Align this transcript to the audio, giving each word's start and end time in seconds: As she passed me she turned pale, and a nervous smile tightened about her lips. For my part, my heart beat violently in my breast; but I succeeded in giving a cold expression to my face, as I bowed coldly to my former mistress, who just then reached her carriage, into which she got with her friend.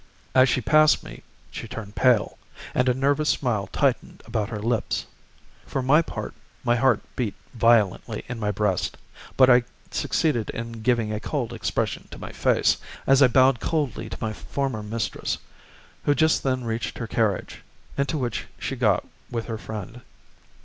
As 0.33 0.49
she 0.49 0.61
passed 0.61 1.03
me 1.03 1.21
she 1.51 1.67
turned 1.67 1.93
pale, 1.95 2.39
and 2.73 2.89
a 2.89 2.93
nervous 2.95 3.29
smile 3.29 3.67
tightened 3.67 4.23
about 4.25 4.49
her 4.49 4.57
lips. 4.59 5.05
For 5.67 5.83
my 5.83 6.01
part, 6.01 6.33
my 6.63 6.75
heart 6.75 7.01
beat 7.15 7.35
violently 7.53 8.23
in 8.27 8.39
my 8.39 8.49
breast; 8.49 8.97
but 9.37 9.47
I 9.47 9.61
succeeded 9.91 10.49
in 10.49 10.81
giving 10.81 11.13
a 11.13 11.19
cold 11.19 11.53
expression 11.53 12.07
to 12.09 12.17
my 12.17 12.31
face, 12.31 12.77
as 13.05 13.21
I 13.21 13.27
bowed 13.27 13.59
coldly 13.59 14.09
to 14.09 14.17
my 14.19 14.33
former 14.33 14.81
mistress, 14.81 15.37
who 16.03 16.15
just 16.15 16.41
then 16.41 16.63
reached 16.63 16.97
her 16.97 17.05
carriage, 17.05 17.61
into 17.95 18.17
which 18.17 18.47
she 18.57 18.75
got 18.75 19.05
with 19.29 19.45
her 19.45 19.59
friend. 19.59 20.01